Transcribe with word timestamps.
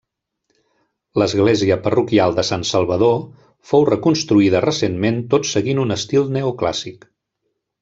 L'església 1.21 1.77
parroquial 1.87 2.33
de 2.39 2.45
Sant 2.47 2.63
Salvador 2.69 3.21
fou 3.73 3.85
reconstruïda 3.91 4.63
recentment 4.67 5.23
tot 5.35 5.49
seguint 5.53 5.85
un 5.87 5.99
estil 6.01 6.35
neoclàssic. 6.41 7.09